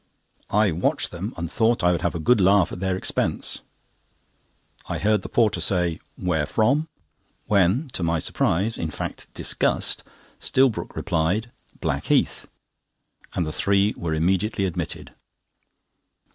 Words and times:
I 0.49 0.71
watched 0.71 1.11
them, 1.11 1.31
and 1.37 1.51
thought 1.51 1.83
I 1.83 1.91
would 1.91 2.01
have 2.01 2.15
a 2.15 2.19
good 2.19 2.41
laugh 2.41 2.71
at 2.71 2.79
their 2.79 2.97
expense, 2.97 3.61
I 4.87 4.97
heard 4.97 5.21
the 5.21 5.29
porter 5.29 5.61
say: 5.61 5.99
"Where 6.15 6.47
from?" 6.47 6.87
When, 7.45 7.87
to 7.89 8.01
my 8.01 8.17
surprise, 8.17 8.79
in 8.79 8.89
fact 8.89 9.31
disgust, 9.35 10.03
Stillbrook 10.39 10.95
replied: 10.95 11.51
"Blackheath," 11.81 12.47
and 13.35 13.45
the 13.45 13.51
three 13.53 13.93
were 13.95 14.15
immediately 14.15 14.65
admitted. 14.65 15.13